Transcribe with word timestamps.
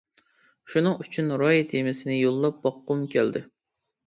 شۇنىڭ 0.71 0.95
ئۈچۈن 1.03 1.29
راي 1.41 1.59
تېمىسىنى 1.75 2.17
يوللاپ 2.19 2.59
باققۇم 2.65 3.05
كەلدى. 3.15 3.45